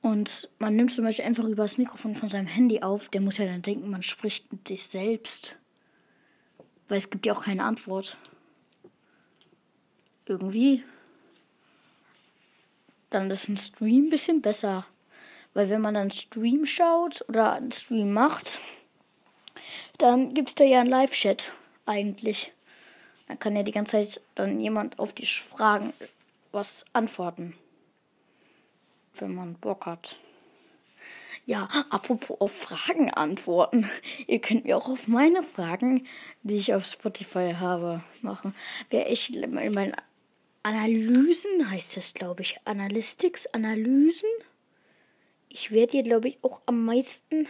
und 0.00 0.48
man 0.60 0.76
nimmt 0.76 0.92
zum 0.92 1.04
Beispiel 1.04 1.24
einfach 1.24 1.42
über 1.42 1.64
das 1.64 1.76
Mikrofon 1.76 2.14
von 2.14 2.28
seinem 2.28 2.46
Handy 2.46 2.82
auf, 2.82 3.08
der 3.08 3.20
muss 3.20 3.38
ja 3.38 3.46
dann 3.46 3.62
denken, 3.62 3.90
man 3.90 4.04
spricht 4.04 4.52
mit 4.52 4.68
sich 4.68 4.86
selbst. 4.86 5.56
Weil 6.86 6.98
es 6.98 7.10
gibt 7.10 7.26
ja 7.26 7.34
auch 7.34 7.42
keine 7.42 7.64
Antwort. 7.64 8.16
Irgendwie. 10.28 10.84
Dann 13.10 13.30
ist 13.30 13.48
ein 13.48 13.56
Stream 13.56 14.06
ein 14.06 14.10
bisschen 14.10 14.42
besser. 14.42 14.86
Weil 15.54 15.70
wenn 15.70 15.80
man 15.80 15.94
dann 15.94 16.10
Stream 16.10 16.66
schaut 16.66 17.24
oder 17.28 17.54
einen 17.54 17.72
Stream 17.72 18.12
macht, 18.12 18.60
dann 19.96 20.34
gibt 20.34 20.50
es 20.50 20.54
da 20.54 20.64
ja 20.64 20.80
einen 20.80 20.90
Live-Chat 20.90 21.52
eigentlich. 21.86 22.52
Dann 23.26 23.38
kann 23.38 23.56
ja 23.56 23.62
die 23.62 23.72
ganze 23.72 23.92
Zeit 23.92 24.20
dann 24.34 24.60
jemand 24.60 24.98
auf 24.98 25.12
die 25.14 25.26
Fragen 25.26 25.92
was 26.52 26.84
antworten. 26.92 27.54
Wenn 29.14 29.34
man 29.34 29.54
Bock 29.54 29.86
hat. 29.86 30.16
Ja, 31.46 31.68
apropos 31.88 32.40
auf 32.40 32.52
Fragen 32.52 33.10
antworten. 33.10 33.90
Ihr 34.26 34.38
könnt 34.38 34.66
mir 34.66 34.76
auch 34.76 34.88
auf 34.88 35.08
meine 35.08 35.42
Fragen, 35.42 36.06
die 36.42 36.56
ich 36.56 36.74
auf 36.74 36.84
Spotify 36.84 37.54
habe, 37.58 38.02
machen. 38.20 38.54
Wer 38.90 39.10
ich 39.10 39.30
meine 39.48 39.94
Analysen 40.62 41.70
heißt 41.70 41.96
das, 41.96 42.14
glaube 42.14 42.42
ich. 42.42 42.58
Analytics, 42.64 43.46
Analysen. 43.48 44.28
Ich 45.48 45.70
werde 45.70 45.92
hier, 45.92 46.02
glaube 46.02 46.28
ich, 46.28 46.38
auch 46.42 46.60
am 46.66 46.84
meisten. 46.84 47.48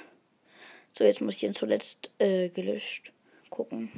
So, 0.92 1.04
jetzt 1.04 1.20
muss 1.20 1.34
ich 1.34 1.40
den 1.40 1.54
zuletzt 1.54 2.12
äh, 2.18 2.48
gelöscht 2.48 3.12
gucken 3.50 3.90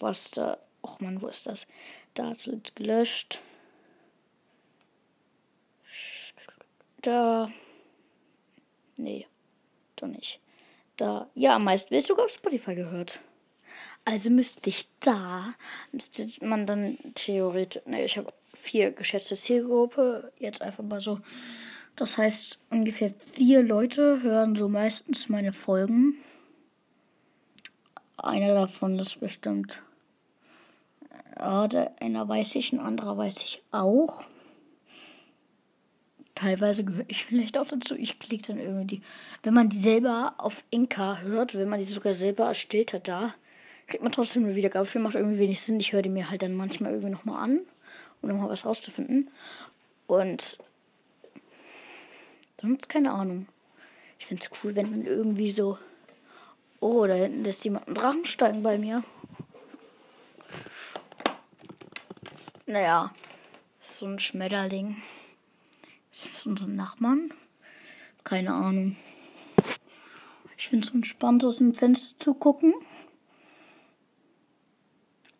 was 0.00 0.30
da. 0.30 0.58
Och 0.82 1.00
man, 1.00 1.20
wo 1.20 1.28
ist 1.28 1.46
das? 1.46 1.66
Da 2.14 2.32
es 2.32 2.48
gelöscht. 2.74 3.40
Da. 7.02 7.50
Nee, 8.96 9.26
doch 9.96 10.08
nicht. 10.08 10.40
Da. 10.96 11.28
Ja, 11.34 11.56
am 11.56 11.64
meisten 11.64 11.90
wird 11.90 12.04
sogar 12.04 12.24
auf 12.26 12.32
Spotify 12.32 12.74
gehört. 12.74 13.20
Also 14.06 14.30
müsste 14.30 14.70
ich 14.70 14.88
da, 15.00 15.52
müsste 15.92 16.28
man 16.40 16.64
dann 16.64 16.96
theoretisch, 17.14 17.82
ne, 17.86 18.04
ich 18.04 18.16
habe 18.16 18.28
vier 18.54 18.92
geschätzte 18.92 19.36
Zielgruppe, 19.36 20.32
jetzt 20.38 20.62
einfach 20.62 20.84
mal 20.84 21.00
so. 21.00 21.20
Das 21.96 22.16
heißt, 22.16 22.58
ungefähr 22.70 23.12
vier 23.34 23.62
Leute 23.62 24.22
hören 24.22 24.56
so 24.56 24.68
meistens 24.68 25.28
meine 25.28 25.52
Folgen. 25.52 26.14
Einer 28.16 28.54
davon 28.54 28.98
ist 28.98 29.20
bestimmt 29.20 29.82
ja, 31.38 31.68
der, 31.68 31.92
einer 32.00 32.28
weiß 32.28 32.54
ich, 32.54 32.72
ein 32.72 32.80
anderer 32.80 33.16
weiß 33.18 33.42
ich 33.42 33.62
auch. 33.70 34.24
Teilweise 36.34 36.84
gehöre 36.84 37.04
ich 37.08 37.24
vielleicht 37.26 37.56
auch 37.58 37.66
dazu. 37.66 37.94
Ich 37.96 38.18
klicke 38.18 38.52
dann 38.52 38.58
irgendwie, 38.58 39.02
wenn 39.42 39.54
man 39.54 39.68
die 39.68 39.80
selber 39.80 40.34
auf 40.38 40.64
Inka 40.70 41.18
hört, 41.18 41.54
wenn 41.54 41.68
man 41.68 41.80
die 41.80 41.90
sogar 41.90 42.14
selber 42.14 42.46
erstellt 42.46 42.92
hat, 42.92 43.08
da 43.08 43.34
kriegt 43.86 44.02
man 44.02 44.12
trotzdem 44.12 44.44
eine 44.44 44.56
Wiedergabe. 44.56 44.86
Für 44.86 44.98
macht 44.98 45.14
irgendwie 45.14 45.38
wenig 45.38 45.60
Sinn. 45.60 45.80
Ich 45.80 45.92
höre 45.92 46.02
die 46.02 46.08
mir 46.08 46.30
halt 46.30 46.42
dann 46.42 46.54
manchmal 46.54 46.92
irgendwie 46.92 47.12
nochmal 47.12 47.42
an, 47.42 47.60
um 48.22 48.28
nochmal 48.28 48.48
was 48.48 48.64
rauszufinden. 48.64 49.30
Und 50.06 50.58
sonst 52.60 52.88
keine 52.88 53.12
Ahnung. 53.12 53.46
Ich 54.18 54.26
finde 54.26 54.44
es 54.44 54.62
cool, 54.62 54.74
wenn 54.74 54.90
man 54.90 55.04
irgendwie 55.04 55.50
so. 55.50 55.78
Oh, 56.80 57.06
da 57.06 57.14
hinten 57.14 57.44
lässt 57.44 57.64
jemand 57.64 57.86
einen 57.86 57.94
Drachen 57.94 58.24
steigen 58.26 58.62
bei 58.62 58.76
mir. 58.78 59.02
Naja, 62.66 63.12
so 63.80 64.06
ein 64.06 64.18
Schmetterling. 64.18 65.02
Ist 66.12 66.28
das 66.28 66.46
unser 66.46 66.66
Nachbarn? 66.66 67.32
Keine 68.24 68.52
Ahnung. 68.52 68.96
Ich 70.58 70.68
finde 70.68 70.86
es 70.86 70.92
entspannt, 70.92 71.44
aus 71.44 71.58
dem 71.58 71.74
Fenster 71.74 72.08
zu 72.18 72.34
gucken. 72.34 72.74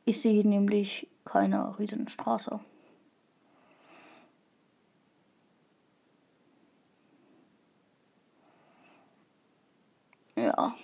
Ich 0.09 0.21
sehe 0.21 0.47
nämlich 0.47 1.09
keine 1.25 1.77
Riesenstraße. 1.81 2.61
Ja. 10.37 10.77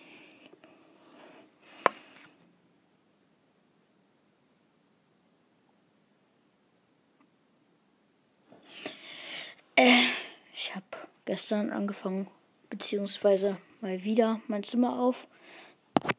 Äh, 9.76 10.07
ich 10.52 10.75
habe 10.75 10.85
gestern 11.26 11.71
angefangen, 11.71 12.26
beziehungsweise 12.71 13.57
mal 13.81 14.02
wieder 14.02 14.41
mein 14.49 14.64
Zimmer 14.64 15.14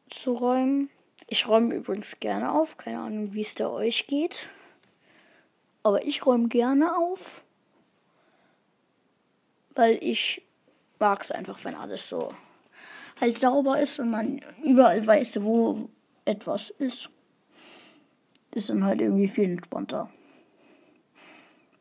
aufzuräumen. 0.08 0.88
Ich 1.26 1.48
räume 1.48 1.74
übrigens 1.74 2.18
gerne 2.20 2.52
auf. 2.52 2.76
Keine 2.76 2.98
Ahnung, 2.98 3.34
wie 3.34 3.40
es 3.40 3.54
da 3.54 3.68
euch 3.70 4.06
geht. 4.06 4.46
Aber 5.82 6.04
ich 6.04 6.24
räume 6.24 6.48
gerne 6.48 6.96
auf. 6.96 7.42
Weil 9.74 9.98
ich 10.02 10.42
mag 10.98 11.22
es 11.22 11.30
einfach, 11.30 11.64
wenn 11.64 11.74
alles 11.74 12.08
so 12.08 12.32
halt 13.20 13.38
sauber 13.38 13.80
ist 13.80 13.98
und 13.98 14.10
man 14.10 14.40
überall 14.62 15.06
weiß, 15.06 15.42
wo 15.42 15.88
etwas 16.24 16.70
ist. 16.70 17.10
Ist 18.54 18.68
dann 18.70 18.84
halt 18.84 19.00
irgendwie 19.00 19.28
viel 19.28 19.50
entspannter. 19.50 20.10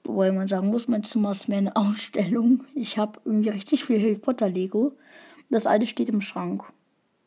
Wobei 0.04 0.32
man 0.32 0.48
sagen 0.48 0.68
muss, 0.68 0.88
mein 0.88 1.04
Zimmer 1.04 1.32
ist 1.32 1.48
mehr 1.48 1.60
eine 1.60 1.76
Ausstellung. 1.76 2.66
Ich 2.76 2.98
habe 2.98 3.20
irgendwie 3.26 3.50
richtig 3.50 3.86
viel 3.86 4.02
Harry 4.02 4.16
Potter 4.16 4.50
Lego. 4.50 4.94
Das 5.50 5.68
alte 5.68 5.86
steht 5.86 6.10
im 6.10 6.22
Schrank. 6.22 6.64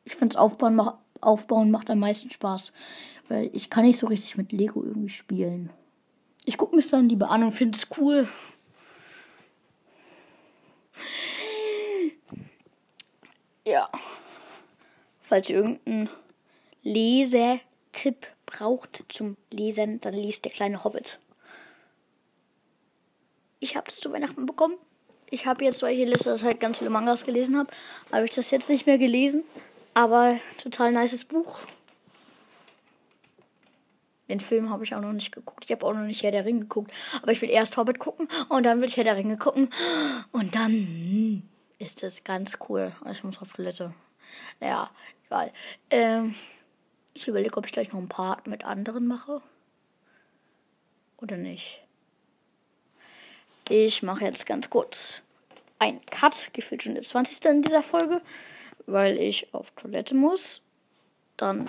Ich 0.05 0.17
finde 0.17 0.35
es 0.35 0.37
aufbauen, 0.37 0.75
mach, 0.75 0.95
aufbauen 1.27 1.71
macht 1.71 1.91
am 1.91 1.99
meisten 1.99 2.31
Spaß. 2.31 2.73
Weil 3.29 3.51
ich 3.53 3.71
kann 3.71 3.85
nicht 3.85 3.99
so 3.99 4.07
richtig 4.07 4.37
mit 4.37 4.53
Lego 4.53 4.83
irgendwie 4.83 5.09
spielen. 5.09 5.71
Ich 6.45 6.57
gucke 6.57 6.77
mir 6.77 6.81
es 6.81 6.91
dann 6.91 7.09
lieber 7.09 7.31
an 7.31 7.43
und 7.43 7.53
finde 7.53 7.77
es 7.77 7.89
cool. 7.99 8.29
Ja. 13.65 13.91
Falls 15.23 15.51
ihr 15.51 15.57
irgendeinen 15.57 16.09
Lesetipp 16.85 18.29
braucht 18.47 19.05
zum 19.09 19.37
Lesen, 19.51 20.01
dann 20.01 20.15
liest 20.15 20.45
der 20.45 20.53
kleine 20.53 20.85
Hobbit. 20.85 21.19
Ich 23.59 23.75
habe 23.75 23.87
das 23.87 23.97
zu 23.97 24.13
Weihnachten 24.13 24.47
bekommen. 24.47 24.77
Ich 25.29 25.47
habe 25.47 25.65
jetzt, 25.65 25.83
weil 25.83 25.99
ich 25.99 26.09
dass 26.13 26.41
ich 26.41 26.47
halt 26.47 26.61
ganz 26.61 26.79
viele 26.79 26.91
Mangas 26.91 27.25
gelesen 27.25 27.59
habe, 27.59 27.73
habe 28.13 28.25
ich 28.27 28.31
das 28.31 28.53
jetzt 28.53 28.71
nicht 28.71 28.87
mehr 28.87 28.99
gelesen. 28.99 29.43
Aber 29.97 30.39
total 30.59 30.93
nices 30.93 31.25
Buch. 31.25 31.59
Den 34.29 34.41
Film 34.41 34.69
habe 34.69 34.85
ich 34.85 34.95
auch 34.95 35.01
noch 35.01 35.15
nicht 35.15 35.33
geguckt. 35.33 35.65
Ich 35.65 35.73
habe 35.73 35.87
auch 35.87 35.95
noch 35.95 36.03
nicht 36.03 36.23
Herr 36.23 36.33
der 36.33 36.45
Ringe 36.45 36.61
geguckt. 36.61 36.93
Aber 37.23 37.33
ich 37.33 37.41
will 37.41 37.49
erst 37.49 37.79
Hobbit 37.79 37.99
gucken 37.99 38.29
und 38.51 38.65
dann 38.65 38.83
will 38.83 38.89
ich 38.89 38.99
Herr 38.99 39.05
der 39.05 39.17
Ringe 39.17 39.39
gucken. 39.39 39.71
Und 40.33 40.55
dann 40.55 41.49
ist 41.79 42.03
das 42.03 42.23
ganz 42.25 42.59
cool. 42.69 42.93
Ich 43.11 43.25
muss 43.25 43.41
auf 43.41 43.55
Toilette. 43.55 43.95
Naja, 44.61 44.91
egal. 45.29 45.51
Ähm, 45.89 46.35
ich 47.15 47.27
überlege, 47.27 47.57
ob 47.57 47.65
ich 47.65 47.73
gleich 47.73 47.91
noch 47.91 47.99
ein 47.99 48.11
Part 48.11 48.47
mit 48.47 48.67
anderen 48.67 49.07
mache. 49.07 49.41
Oder 51.17 51.39
nicht. 51.39 51.81
Ich 53.71 54.03
mache 54.03 54.25
jetzt 54.25 54.45
ganz 54.45 54.69
kurz 54.69 55.23
ein 55.79 56.05
Cut, 56.05 56.51
gefühlt 56.53 56.83
schon 56.83 56.97
der 56.97 57.03
20. 57.03 57.43
in 57.47 57.63
dieser 57.63 57.83
Folge, 57.83 58.21
weil 58.87 59.19
ich 59.19 59.53
auf 59.53 59.71
Toilette 59.73 60.15
muss. 60.15 60.63
Dann 61.37 61.67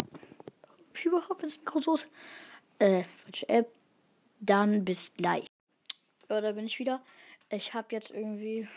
ich 0.96 1.06
überhaupt 1.06 1.44
das 1.44 1.58
Mikro 1.58 1.80
so 1.82 1.96
ist. 1.96 2.08
Äh, 2.80 3.04
falsche 3.24 3.50
App. 3.50 3.72
Dann 4.40 4.86
bis 4.86 5.12
gleich. 5.14 5.48
Ja, 6.30 6.42
da 6.42 6.52
bin 6.52 6.66
ich 6.66 6.80
wieder. 6.80 7.02
Ich 7.50 7.74
habe 7.74 7.88
jetzt 7.92 8.12
irgendwie 8.12 8.68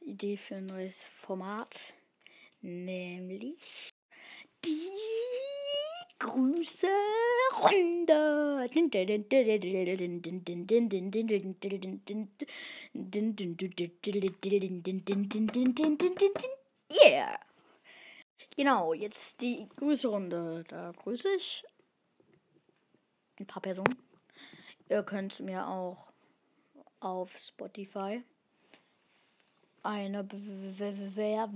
Idee 0.00 0.36
für 0.36 0.56
ein 0.56 0.66
neues 0.66 1.04
Format. 1.04 1.94
Nämlich 2.60 3.90
die 4.64 4.88
Grüße 6.18 6.88
Runde. 7.62 8.68
Yeah. 16.90 17.38
Genau, 18.56 18.92
jetzt 18.92 19.40
die 19.40 19.68
Grüße-Runde. 19.76 20.64
Da 20.68 20.92
grüße 20.92 21.28
ich 21.36 21.64
ein 23.38 23.46
paar 23.46 23.62
Personen. 23.62 23.96
Ihr 24.88 25.02
könnt 25.02 25.38
mir 25.40 25.66
auch 25.66 26.10
auf 27.00 27.36
Spotify 27.38 28.22
eine 29.82 30.22
Bewertung 30.24 31.48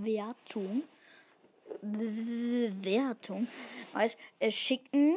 Bewertung 1.82 3.48
weiß 3.92 4.16
es 4.38 4.54
schicken 4.54 5.16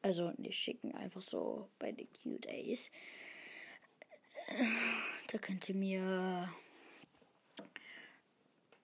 also 0.00 0.32
nicht 0.38 0.58
schicken 0.58 0.94
einfach 0.94 1.20
so 1.20 1.68
bei 1.78 1.92
den 1.92 2.08
Q-Days 2.22 2.90
da 5.26 5.38
könnt 5.38 5.68
ihr 5.68 5.74
mir 5.74 6.48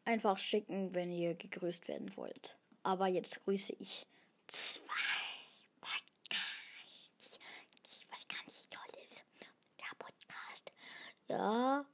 einfach 0.05 0.39
schicken 0.39 0.95
wenn 0.95 1.11
ihr 1.11 1.35
gegrüßt 1.35 1.89
werden 1.89 2.17
wollt 2.17 2.57
aber 2.83 3.07
jetzt 3.07 3.43
grüße 3.45 3.75
ich 3.79 4.07
zwei 4.47 4.93
Podcasts 5.81 7.39
was 8.11 8.29
ganz 8.29 8.69
tolles 8.71 9.09
der 9.79 9.97
Podcast 9.99 10.73
ja 11.29 11.87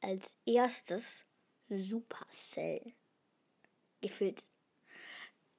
als 0.00 0.34
erstes 0.46 1.24
Supercell. 1.70 2.92
Gefühlt. 4.00 4.42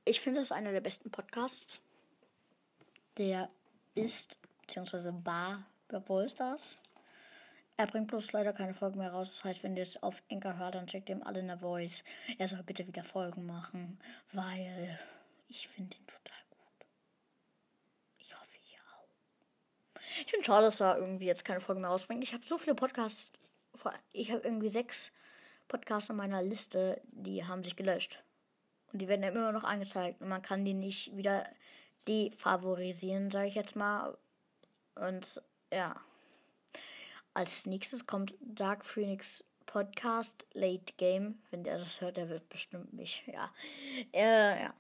Ich 0.04 0.20
finde 0.20 0.42
das 0.42 0.52
einer 0.52 0.72
der 0.72 0.82
besten 0.82 1.10
Podcasts. 1.10 1.82
Der 3.18 3.50
ist, 3.96 4.38
beziehungsweise 4.62 5.14
war 5.26 5.66
bei 5.88 6.02
Wallstars. 6.10 6.78
Er 7.82 7.88
bringt 7.88 8.10
bloß 8.10 8.32
leider 8.32 8.54
keine 8.54 8.76
Folgen 8.76 9.00
mehr 9.00 9.12
raus. 9.12 9.28
Das 9.30 9.44
heißt, 9.44 9.64
wenn 9.64 9.76
ihr 9.76 9.82
es 9.82 10.04
auf 10.04 10.22
Enker 10.30 10.60
hört, 10.60 10.76
dann 10.76 10.88
schickt 10.88 11.10
ihm 11.10 11.24
alle 11.24 11.40
eine 11.40 11.58
Voice. 11.58 12.04
Er 12.38 12.48
soll 12.48 12.62
bitte 12.62 12.86
wieder 12.86 13.04
Folgen 13.04 13.48
machen, 13.48 14.00
weil 14.34 15.00
ich 15.48 15.68
finde 15.68 15.98
ihn 15.98 16.06
total 16.06 16.44
gut. 16.52 16.86
Ich 18.20 18.32
hoffe, 18.36 18.56
ihr 18.72 18.80
auch. 18.94 19.08
Ich 20.24 20.30
finde 20.30 20.46
schade, 20.46 20.68
dass 20.68 20.80
er 20.80 21.00
irgendwie 21.00 21.26
jetzt 21.26 21.44
keine 21.44 21.60
Folgen 21.60 21.82
mehr 21.82 21.90
rausbringt. 21.90 22.24
Ich 22.24 22.34
habe 22.34 22.46
so 22.46 22.60
viele 22.60 22.76
Podcasts 22.76 23.32
ich 24.12 24.30
habe 24.30 24.44
irgendwie 24.44 24.70
sechs 24.70 25.12
Podcasts 25.68 26.12
auf 26.12 26.16
meiner 26.16 26.44
Liste, 26.44 27.02
die 27.06 27.46
haben 27.46 27.64
sich 27.64 27.76
gelöscht. 27.76 28.22
Und 28.94 29.02
die 29.02 29.08
werden 29.08 29.24
immer 29.24 29.52
noch 29.52 29.64
angezeigt. 29.64 30.22
Und 30.22 30.28
man 30.28 30.44
kann 30.44 30.66
die 30.66 30.76
nicht 30.76 31.18
wieder 31.18 31.48
defavorisieren, 32.08 33.32
sage 33.32 33.48
ich 33.48 33.56
jetzt 33.56 33.76
mal. 33.76 34.16
Und 34.94 35.42
ja. 35.74 36.00
Als 37.34 37.66
nächstes 37.66 38.06
kommt 38.06 38.34
Dark 38.42 38.86
Phoenix 38.86 39.44
Podcast 39.66 40.46
Late 40.54 40.94
Game. 40.98 41.42
Wenn 41.50 41.64
der 41.64 41.80
das 41.80 42.02
hört, 42.02 42.18
der 42.18 42.30
wird 42.30 42.48
bestimmt 42.50 42.92
mich. 42.94 43.24
Ja. 43.26 43.54
Äh, 44.12 44.64
ja. 44.64 44.74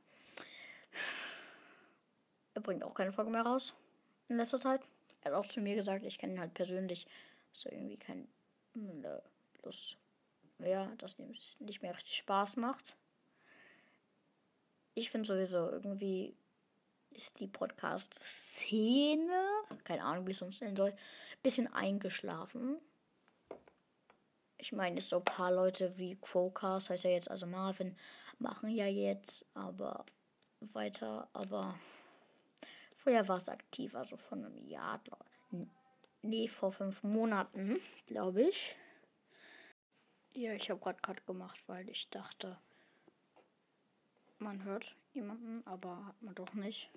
Er 2.53 2.61
bringt 2.61 2.83
auch 2.83 2.93
keine 2.93 3.13
Folge 3.13 3.31
mehr 3.31 3.43
raus 3.43 3.73
in 4.27 4.37
letzter 4.37 4.59
Zeit. 4.59 4.81
Er 5.21 5.31
hat 5.31 5.37
auch 5.37 5.47
zu 5.47 5.61
mir 5.61 5.75
gesagt, 5.75 6.03
ich 6.03 6.17
kenne 6.17 6.33
ihn 6.33 6.39
halt 6.39 6.53
persönlich. 6.53 7.07
Ist 7.53 7.65
irgendwie 7.65 7.97
kein 7.97 8.27
plus 9.61 9.97
ja, 10.59 10.91
das 10.97 11.17
nicht 11.17 11.81
mehr 11.81 11.95
richtig 11.95 12.17
Spaß 12.17 12.57
macht. 12.57 12.95
Ich 14.93 15.09
finde 15.09 15.27
sowieso 15.27 15.69
irgendwie 15.71 16.35
ist 17.11 17.39
die 17.39 17.47
Podcast-Szene, 17.47 19.43
keine 19.83 20.03
Ahnung, 20.03 20.27
wie 20.27 20.31
es 20.31 20.37
sonst 20.37 20.61
nennen 20.61 20.75
soll, 20.75 20.93
bisschen 21.41 21.71
eingeschlafen. 21.73 22.77
Ich 24.57 24.71
meine, 24.71 25.01
so 25.01 25.17
ein 25.17 25.25
paar 25.25 25.51
Leute 25.51 25.97
wie 25.97 26.17
Crowcast, 26.21 26.89
heißt 26.89 27.03
ja 27.03 27.09
jetzt 27.11 27.31
also 27.31 27.47
Marvin, 27.47 27.97
machen 28.37 28.69
ja 28.69 28.85
jetzt 28.87 29.45
aber 29.53 30.05
weiter, 30.59 31.27
aber 31.33 31.79
vorher 32.97 33.27
war 33.27 33.39
es 33.39 33.49
aktiv, 33.49 33.95
also 33.95 34.17
von 34.17 34.45
einem 34.45 34.57
Jahr, 34.57 35.01
Nee, 36.23 36.47
vor 36.47 36.71
fünf 36.71 37.01
Monaten, 37.01 37.81
glaube 38.05 38.43
ich. 38.43 38.75
Ja, 40.33 40.53
ich 40.53 40.69
habe 40.69 40.79
gerade 40.79 41.01
Cut 41.01 41.25
gemacht, 41.25 41.61
weil 41.65 41.89
ich 41.89 42.09
dachte, 42.09 42.57
man 44.37 44.63
hört 44.63 44.95
jemanden, 45.13 45.65
aber 45.65 46.05
hat 46.05 46.21
man 46.21 46.35
doch 46.35 46.53
nicht. 46.53 46.91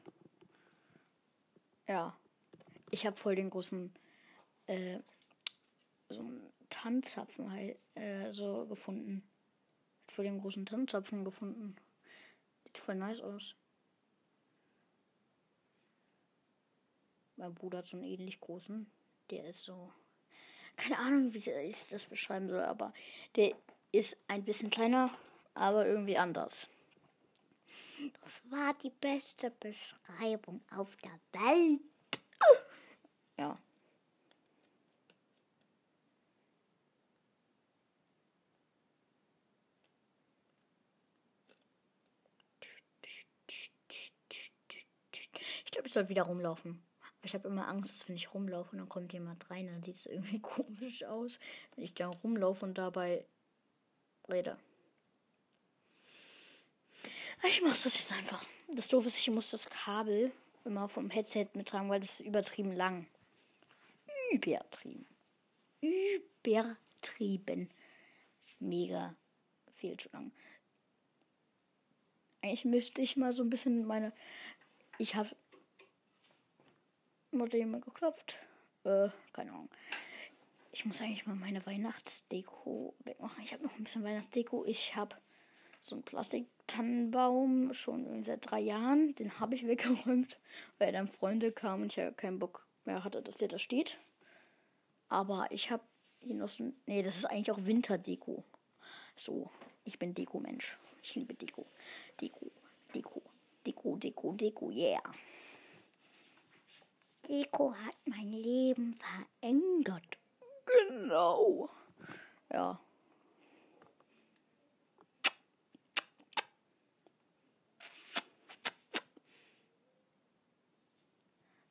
Ja, 1.89 2.17
ich 2.91 3.07
habe 3.07 3.17
voll 3.17 3.35
den 3.35 3.51
großen 3.51 3.93
äh, 4.67 4.99
so 6.09 6.21
einen 6.21 6.53
Tanzzapfen 6.71 7.51
halt, 7.51 7.79
äh, 7.95 8.33
so 8.33 8.67
gefunden. 8.67 9.23
Voll 10.09 10.25
den 10.25 10.41
großen 10.41 10.67
Tanzzapfen 10.67 11.25
gefunden. 11.25 11.77
Sieht 12.65 12.79
voll 12.79 12.95
nice 12.95 13.21
aus. 13.21 13.55
Mein 17.37 17.55
Bruder 17.55 17.79
hat 17.79 17.87
so 17.87 17.97
einen 17.97 18.07
ähnlich 18.07 18.41
großen. 18.41 18.91
Der 19.31 19.49
ist 19.49 19.65
so. 19.65 19.93
Keine 20.77 20.99
Ahnung, 20.99 21.33
wie 21.33 21.51
ich 21.51 21.87
das 21.89 22.07
beschreiben 22.07 22.49
soll, 22.49 22.63
aber 22.63 22.93
der 23.37 23.55
ist 23.93 24.17
ein 24.27 24.45
bisschen 24.45 24.71
kleiner, 24.71 25.17
aber 25.55 25.87
irgendwie 25.87 26.19
anders. 26.19 26.69
Das 28.21 28.51
war 28.51 28.75
die 28.75 28.91
beste 28.91 29.51
Beschreibung 29.53 30.61
auf 30.71 30.97
der 30.97 31.19
Welt. 31.33 31.81
Ja. 33.39 33.59
Müsste 45.85 46.01
halt 46.01 46.09
wieder 46.09 46.25
rumlaufen. 46.25 46.83
Ich 47.23 47.33
habe 47.35 47.49
immer 47.49 47.69
Angst, 47.69 47.93
dass 47.93 48.09
wenn 48.09 48.17
ich 48.17 48.35
rumlaufe 48.35 48.73
und 48.73 48.79
dann 48.79 48.89
kommt 48.89 49.13
jemand 49.13 49.49
rein, 49.51 49.67
dann 49.67 49.83
sieht 49.83 49.95
es 49.95 50.07
irgendwie 50.07 50.39
komisch 50.43 51.05
aus, 51.05 51.39
wenn 51.75 51.85
ich 51.85 51.95
da 51.95 52.09
rumlaufe 52.09 52.65
und 52.67 52.77
dabei 52.77 53.25
rede. 54.29 54.59
Ich 57.47 57.63
mach's 57.63 57.85
das 57.85 57.99
jetzt 57.99 58.13
einfach. 58.13 58.45
Das 58.75 58.89
Doofe 58.89 59.09
ist, 59.09 59.19
ich 59.19 59.31
muss 59.31 59.51
das 59.51 59.65
Kabel 59.67 60.33
immer 60.65 60.89
vom 60.89 61.11
Headset 61.11 61.49
mittragen, 61.55 61.91
weil 61.91 62.01
das 62.01 62.19
ist 62.19 62.21
übertrieben 62.21 62.73
lang. 62.73 63.07
Übertrieben. 64.33 65.07
Übertrieben. 65.81 67.71
Mega 68.59 69.15
viel 69.75 69.97
zu 69.99 70.09
lang. 70.13 70.33
Eigentlich 72.41 72.65
müsste 72.65 73.03
ich 73.03 73.17
mal 73.17 73.33
so 73.33 73.43
ein 73.43 73.51
bisschen 73.51 73.87
meine. 73.87 74.13
Ich 74.99 75.15
habe. 75.15 75.31
Wurde 77.37 77.59
jemand 77.59 77.85
geklopft? 77.85 78.39
Äh, 78.85 79.09
keine 79.33 79.51
Ahnung. 79.51 79.69
Ich 80.71 80.85
muss 80.85 81.01
eigentlich 81.01 81.27
mal 81.27 81.35
meine 81.35 81.67
Weihnachtsdeko 81.67 82.95
wegmachen. 83.01 83.43
Ich 83.43 83.53
habe 83.53 83.65
noch 83.65 83.77
ein 83.77 83.83
bisschen 83.83 84.05
Weihnachtsdeko. 84.05 84.65
Ich 84.67 84.95
habe 84.95 85.17
so 85.83 85.97
einen 85.97 86.05
Plastiktannenbaum 86.05 87.75
schon 87.75 88.23
seit 88.23 88.49
drei 88.49 88.61
Jahren. 88.61 89.17
Den 89.17 89.41
habe 89.41 89.57
ich 89.57 89.67
weggeräumt, 89.67 90.39
weil 90.79 90.93
dann 90.93 91.09
Freunde 91.09 91.51
kamen 91.51 91.83
und 91.83 91.93
ich 91.93 91.97
ja 91.97 92.13
keinen 92.13 92.39
Bock 92.39 92.69
mehr 92.85 93.03
hatte, 93.03 93.21
dass 93.21 93.37
der 93.37 93.49
da 93.49 93.59
steht. 93.59 93.99
Aber 95.09 95.49
ich 95.51 95.73
habe 95.73 95.83
hier 96.21 96.37
noch 96.37 96.49
so. 96.49 96.73
Nee, 96.87 97.03
das 97.03 97.17
ist 97.17 97.25
eigentlich 97.25 97.51
auch 97.51 97.65
Winterdeko. 97.65 98.45
So, 99.17 99.51
ich 99.83 99.99
bin 99.99 100.15
Deko-Mensch. 100.15 100.79
Ich 101.03 101.17
liebe 101.17 101.35
Deko. 101.35 101.67
Deko, 102.21 102.53
Deko, 102.95 103.23
Deko, 103.67 103.97
Deko, 103.97 104.33
Deko, 104.35 104.71
yeah. 104.71 105.03
Deko 107.29 107.75
hat 107.75 107.97
mein 108.07 108.33
Leben 108.33 108.95
verändert. 108.95 110.19
Genau. 110.67 111.71
Ja. 112.53 112.81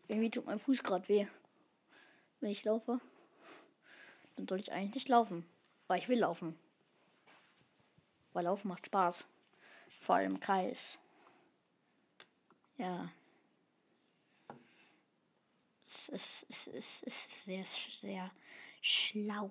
Irgendwie 0.08 0.30
tut 0.30 0.46
mein 0.46 0.60
Fuß 0.60 0.84
gerade 0.84 1.08
weh. 1.10 1.28
Wenn 2.40 2.52
ich 2.52 2.64
laufe, 2.64 3.00
dann 4.36 4.48
soll 4.48 4.60
ich 4.60 4.72
eigentlich 4.72 4.96
nicht 4.96 5.10
laufen. 5.10 5.46
Weil 5.88 6.00
ich 6.00 6.10
will 6.10 6.20
laufen. 6.20 6.58
Weil 8.34 8.46
Laufen 8.46 8.68
macht 8.68 8.86
Spaß. 8.86 9.26
Vor 10.02 10.16
allem 10.16 10.40
Kreis. 10.40 10.98
Ja. 12.78 13.10
Es 16.10 16.44
ist, 16.44 16.46
es 16.50 16.68
ist, 16.68 17.04
ist 17.04 17.46
sehr, 17.46 17.66
sehr 18.02 18.32
schlau. 18.82 19.50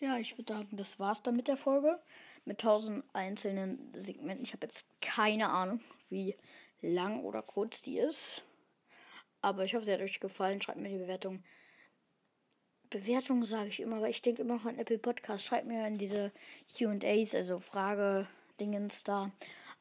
Ja, 0.00 0.18
ich 0.18 0.36
würde 0.36 0.52
sagen, 0.52 0.76
das 0.76 0.98
war's 0.98 1.22
dann 1.22 1.36
mit 1.36 1.48
der 1.48 1.56
Folge. 1.56 1.98
Mit 2.44 2.60
tausend 2.60 3.04
einzelnen 3.12 3.92
Segmenten. 3.94 4.44
Ich 4.44 4.52
habe 4.52 4.66
jetzt 4.66 4.86
keine 5.00 5.50
Ahnung, 5.50 5.80
wie 6.08 6.36
lang 6.80 7.24
oder 7.24 7.42
kurz 7.42 7.82
die 7.82 7.98
ist. 7.98 8.42
Aber 9.40 9.64
ich 9.64 9.74
hoffe, 9.74 9.84
sie 9.84 9.92
hat 9.92 10.00
euch 10.00 10.20
gefallen. 10.20 10.60
Schreibt 10.60 10.78
mir 10.78 10.88
die 10.88 10.98
Bewertung. 10.98 11.42
Bewertung 12.90 13.44
sage 13.44 13.68
ich 13.68 13.80
immer, 13.80 14.00
weil 14.00 14.10
ich 14.10 14.22
denke 14.22 14.42
immer 14.42 14.54
noch 14.54 14.64
an 14.64 14.78
Apple 14.78 14.98
Podcast. 14.98 15.44
Schreibt 15.44 15.66
mir 15.66 15.86
in 15.86 15.98
diese 15.98 16.32
QAs, 16.76 17.34
also 17.34 17.58
Frage-Dingens 17.58 19.04
da 19.04 19.30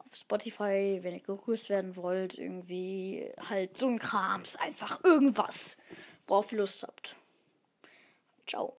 auf 0.09 0.17
Spotify, 0.17 0.99
wenn 1.01 1.13
ihr 1.13 1.19
gegrüßt 1.19 1.69
werden 1.69 1.95
wollt. 1.95 2.37
Irgendwie 2.37 3.31
halt 3.49 3.77
so 3.77 3.87
ein 3.87 3.99
Krams. 3.99 4.55
Einfach 4.55 5.03
irgendwas, 5.03 5.77
worauf 6.27 6.51
ihr 6.51 6.59
Lust 6.59 6.83
habt. 6.83 7.15
Ciao. 8.47 8.75